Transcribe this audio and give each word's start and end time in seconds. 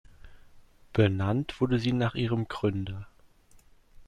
Benannt 0.93 1.61
wurde 1.61 1.77
sie 1.77 1.91
nach 1.93 2.15
ihrem 2.15 2.47
Gründer. 2.47 3.07